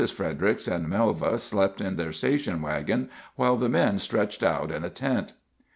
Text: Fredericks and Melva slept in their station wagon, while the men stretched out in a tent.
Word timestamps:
Fredericks 0.09 0.67
and 0.67 0.87
Melva 0.87 1.39
slept 1.39 1.79
in 1.79 1.95
their 1.95 2.11
station 2.11 2.63
wagon, 2.63 3.07
while 3.35 3.55
the 3.55 3.69
men 3.69 3.99
stretched 3.99 4.41
out 4.41 4.71
in 4.71 4.83
a 4.83 4.89
tent. 4.89 5.33